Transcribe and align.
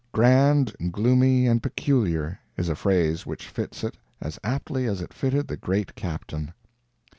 "Grand, 0.13 0.75
gloomy, 0.91 1.45
and 1.45 1.61
peculiar," 1.61 2.39
is 2.57 2.69
a 2.69 2.75
phrase 2.75 3.27
which 3.27 3.47
fits 3.47 3.83
it 3.83 3.97
as 4.19 4.39
aptly 4.43 4.87
as 4.87 4.99
it 4.99 5.13
fitted 5.13 5.47
the 5.47 5.57
great 5.57 5.93
captain. 5.93 6.53